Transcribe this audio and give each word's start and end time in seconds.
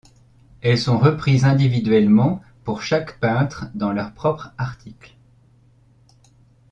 Elles 0.63 0.79
sont 0.79 0.97
reprises 0.97 1.45
individuellement 1.45 2.41
pour 2.63 2.81
chaque 2.81 3.19
peintre 3.19 3.67
dans 3.75 3.91
leur 3.93 4.13
propre 4.15 4.51
article. 4.57 5.15